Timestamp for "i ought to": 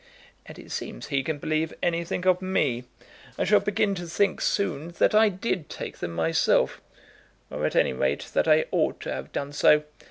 8.47-9.13